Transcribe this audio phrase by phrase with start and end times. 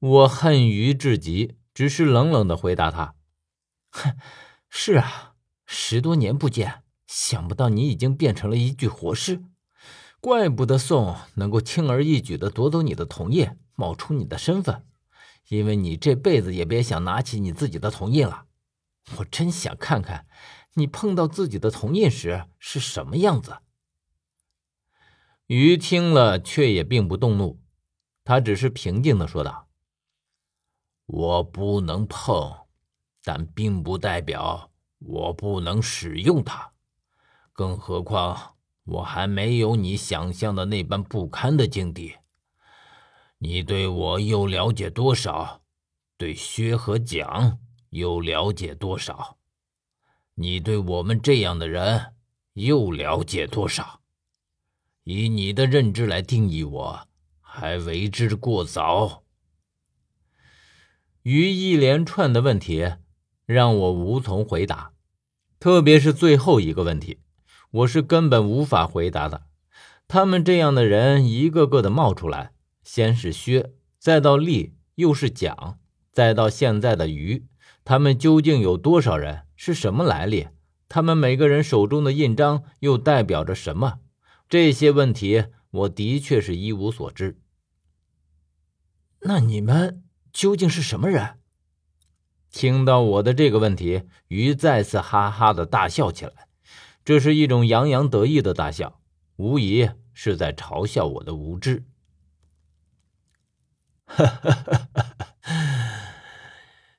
[0.00, 3.16] 我恨于至极，只是冷冷的回答他
[3.90, 4.16] ：“哼，
[4.68, 5.34] 是啊，
[5.66, 9.42] 十多年不见，想不到你已经变成了一具活尸，
[10.20, 14.86] 怪不得宋能够轻而易举的夺走你的铜印，冒充你的身份，
[15.48, 18.44] 因为你这辈子也别想拿起你自己的铜印了。
[19.16, 20.26] 我真想看看，
[20.74, 23.58] 你碰到自己的铜印时是什么样子。”
[25.48, 27.60] 于听了，却也并不动怒，
[28.22, 29.67] 他只是平静的说道。
[31.08, 32.54] 我不能碰，
[33.24, 36.72] 但并不代表我不能使用它。
[37.54, 42.14] 更何况，我还没有你想象的那般不堪的境地。
[43.38, 45.62] 你对我又了解多少？
[46.18, 49.38] 对薛和蒋又了解多少？
[50.34, 52.14] 你对我们这样的人
[52.52, 54.00] 又了解多少？
[55.04, 57.08] 以你的认知来定义我，
[57.40, 59.22] 还为之过早。
[61.28, 62.90] 于一连串的问题
[63.44, 64.92] 让我无从回答，
[65.60, 67.18] 特别是最后一个问题，
[67.70, 69.42] 我是根本无法回答的。
[70.06, 75.76] 他们这样的人一个个的冒出来，先是薛，再到厉，又是蒋，
[76.12, 77.44] 再到现在的于，
[77.84, 79.42] 他们究竟有多少人？
[79.54, 80.48] 是什么来历？
[80.88, 83.98] 他们每个人手中的印章又代表着什么？
[84.48, 87.38] 这些问题，我的确是一无所知。
[89.20, 90.04] 那你们？
[90.38, 91.40] 究竟是什么人？
[92.52, 96.46] 听到我的这个问题，鱼再次哈哈的大笑起来。
[97.04, 99.00] 这是一种洋洋得意的大笑，
[99.34, 101.84] 无疑是在嘲笑我的无知。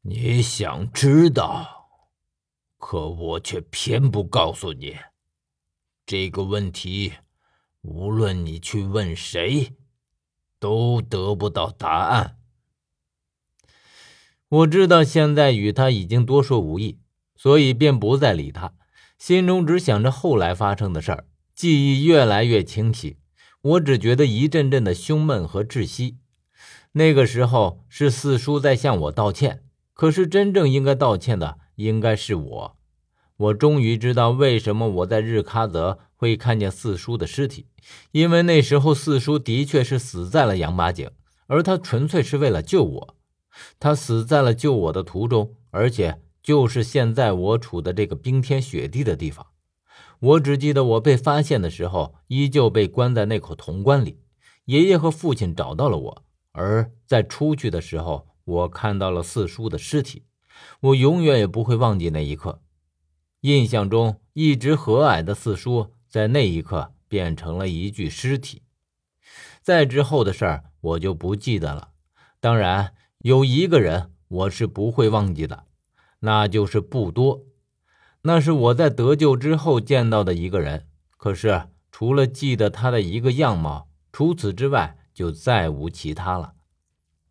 [0.00, 1.90] 你想知道，
[2.78, 4.96] 可我却偏不告诉你。
[6.06, 7.12] 这个问题，
[7.82, 9.76] 无论你去问谁，
[10.58, 12.38] 都得不到答案。
[14.56, 16.98] 我知道现在与他已经多说无益，
[17.36, 18.72] 所以便不再理他，
[19.18, 23.18] 心中只想着后来发生的事儿，记忆越来越清晰。
[23.60, 26.16] 我只觉得一阵阵的胸闷和窒息。
[26.92, 32.76] 那个时候是四叔在向我道歉，可是真正应该道歉的应该是我。
[33.36, 37.66] 我终于知道为什么我在日喀则会看见四叔的尸体，
[38.12, 41.10] 因为那时候四叔的确是死在了羊八井，
[41.46, 43.16] 而他纯粹是为了救我。
[43.78, 49.46] 他死在了救我的途中，而且就是现在我处的这个冰天雪地的地方。
[50.18, 54.18] 我只记得我被发现的时候，依旧被关在那口铜棺里。
[54.64, 60.24] 爷爷和父亲找到了我，而在出去的时候，我看到了四叔的尸体。
[60.80, 62.62] 我永远也不会忘记那一刻。
[63.42, 68.62] 印象中一直和蔼的四叔，在那一刻变成了一具尸体。
[69.62, 71.90] 再之后的事儿，我就不记得了。
[72.40, 72.94] 当然。
[73.26, 75.64] 有一个人我是不会忘记的，
[76.20, 77.42] 那就是不多。
[78.22, 86.52] 那是我在得救之后见到的一个人，可是除了记得他的一个样貌，除此之外就再无其他了。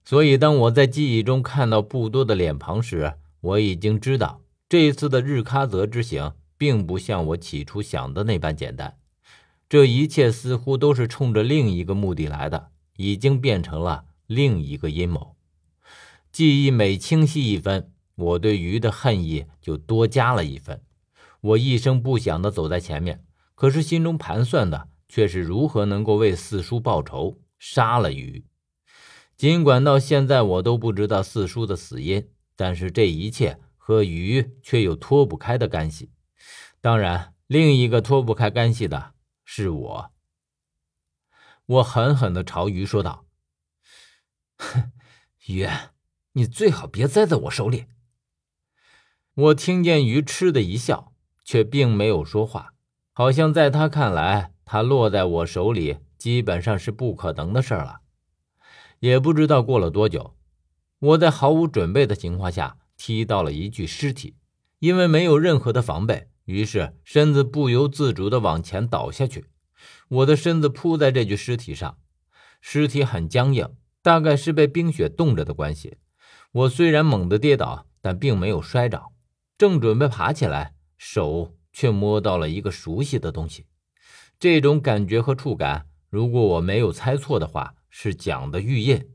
[0.04, 8.98] 所以，当我在记忆中看到不多的脸庞时，我已经知道这一次的日喀则之行并不像我起初想的那般简单。
[9.70, 12.68] 这一切似乎都是冲着另一个目的来的，
[12.98, 15.35] 已经变成了另一个阴谋。
[16.36, 20.84] 记忆每清晰一分，我对鱼的恨意就多加了一分。
[21.40, 23.24] 我一声不响地走在前面，
[23.56, 28.44] 可是心中盘算的却是如何能够为四叔报仇，杀了鱼。
[29.38, 36.12] 尽管到现在我都不知道四叔的死因，但是这一切和鱼却有脱不开的干系。
[36.82, 39.14] 当然，另一个脱不开干系的
[39.46, 40.12] 是我。
[41.66, 43.26] 我狠狠地朝鱼说道
[44.60, 44.92] ：“哼，
[45.46, 45.66] 鱼。”
[46.38, 47.86] 你最好别栽在我手里。
[49.36, 51.14] 我听见鱼嗤的一笑，
[51.46, 52.74] 却并没有说话，
[53.14, 58.02] 好像在他看来，他落在我手里基本上是不可能的事了。
[59.00, 60.36] 也不知道过了多久，
[61.00, 64.36] 我在毫无准备的情况下踢到了一具尸体，
[64.80, 69.46] 因为没有任何的防备，于是身子不由自主的往前倒下去。
[70.10, 71.98] 我的身子扑在这具尸体上，
[72.60, 75.98] 尸体很僵硬，大概是被冰雪冻着的关系。
[76.56, 79.12] 我虽然猛地跌倒，但并没有摔着，
[79.58, 83.66] 正准备爬起来，手却摸到了一个熟悉的东西。
[84.40, 89.10] 这种感觉和触感，如果我没有猜错的话，是蒋的玉印。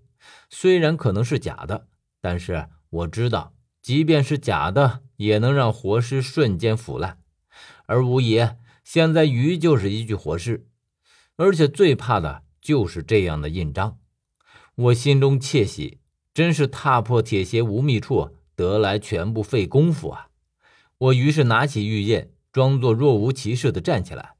[0.50, 1.86] 虽然可能是假的，
[2.20, 7.16] 但是我知道，即便是假的，也能让活尸瞬间腐烂。
[7.86, 8.46] 而无疑，
[8.84, 10.66] 现在鱼就是一具活尸，
[11.36, 13.98] 而且最怕的就是这样的印章。
[14.74, 15.99] 我心中窃喜。
[16.40, 20.30] 真是踏破铁鞋无觅处，得来全不费工夫啊！
[20.96, 24.36] 我于是拿起玉剑，装作若无其事的站起来。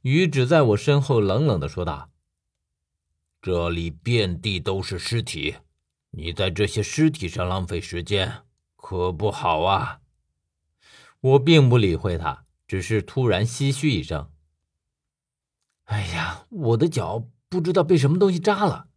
[0.00, 2.10] 于只在我身后冷冷的说道
[3.40, 5.58] ：“这里遍地都是尸体，
[6.10, 8.42] 你在这些尸体上浪费时间，
[8.74, 10.00] 可不好啊！”
[11.22, 14.28] 我并不理会他，只是突然唏嘘一声
[15.86, 18.88] ：“哎呀，我的脚不知道被什么东西扎了。”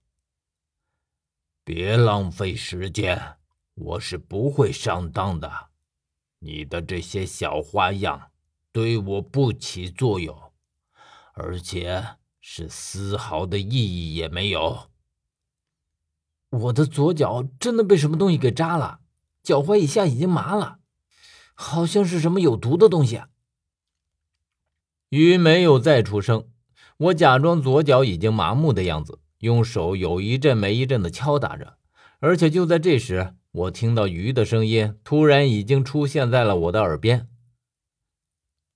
[1.66, 3.38] 别浪费时间，
[3.74, 5.70] 我是不会上当的。
[6.38, 8.30] 你的这些小花样
[8.72, 10.54] 对我不起作用，
[11.34, 14.92] 而且是丝毫的意义也没有。
[16.52, 19.00] 我的左脚真的被什么东西给扎了，
[19.42, 20.78] 脚踝以下已经麻了，
[21.56, 23.24] 好像是什么有毒的东西。
[25.10, 26.48] 鱼没有再出声，
[26.98, 29.18] 我假装左脚已经麻木的样子。
[29.40, 31.78] 用手有一阵没一阵的敲打着，
[32.20, 37.28] 而且就在这时，我听到鱼的声音突然已经出现在了我的耳边：“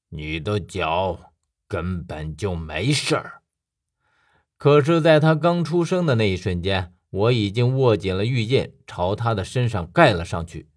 [0.10, 1.34] 你的脚
[1.68, 3.42] 根本就没事儿。”
[4.58, 10.68] 可是，在他刚出声的那一瞬间，我已经握紧了玉剑，朝他的身上盖了上去。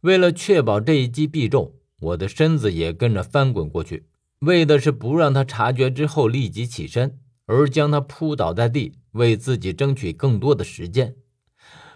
[0.00, 4.06] 为了确保这一击必中，我的身子也跟着翻滚过去，
[4.40, 8.98] 为的是不让他察觉之后立即起身，而将他扑倒在地。
[9.16, 11.16] 为自己争取更多的时间，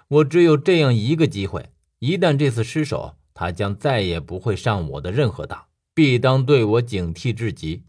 [0.08, 1.70] 我只有这样一个机会。
[2.00, 7.84] 一旦这次失手，他将再也不会上我的任何当，必当对我警惕至极。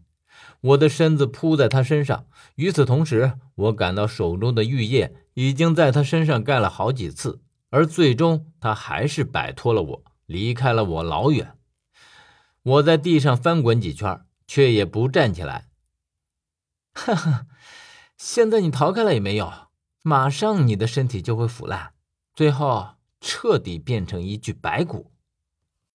[0.60, 7.40] 我的身子扑在他身上，与此同时，我感到手中的玉叶已经在他身上盖了好几次，
[7.70, 11.56] 而最终他还是摆脱了我，离开了我老远。
[12.62, 15.68] 我在地上翻滚几圈，却也不站起来。
[16.94, 17.46] 哈哈。
[18.24, 19.52] 现在你逃开了也没有，
[20.00, 21.92] 马上你的身体就会腐烂，
[22.32, 22.90] 最后
[23.20, 25.11] 彻底变成一具白骨。